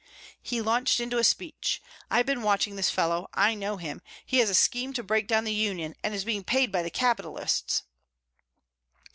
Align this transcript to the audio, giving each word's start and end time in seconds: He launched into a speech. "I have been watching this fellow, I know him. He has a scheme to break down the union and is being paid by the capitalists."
He 0.41 0.61
launched 0.63 0.99
into 0.99 1.19
a 1.19 1.23
speech. 1.23 1.79
"I 2.09 2.17
have 2.17 2.25
been 2.25 2.41
watching 2.41 2.75
this 2.75 2.89
fellow, 2.89 3.29
I 3.35 3.53
know 3.53 3.77
him. 3.77 4.01
He 4.25 4.39
has 4.39 4.49
a 4.49 4.55
scheme 4.55 4.93
to 4.93 5.03
break 5.03 5.27
down 5.27 5.43
the 5.43 5.53
union 5.53 5.93
and 6.03 6.15
is 6.15 6.25
being 6.25 6.43
paid 6.43 6.71
by 6.71 6.81
the 6.81 6.89
capitalists." 6.89 7.83